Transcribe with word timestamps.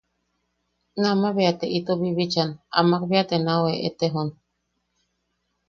Nama 1.03 1.27
bea 1.35 1.51
te 1.59 1.65
ito 1.77 1.93
bibichan, 2.01 2.49
Amak 2.79 3.03
bea 3.09 3.27
te 3.29 3.35
nau 3.45 3.63
eʼetejon. 3.75 4.29